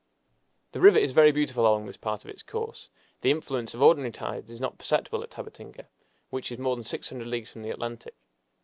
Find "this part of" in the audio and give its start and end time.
1.85-2.29